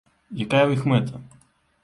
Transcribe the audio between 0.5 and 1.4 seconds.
ў іх мэта?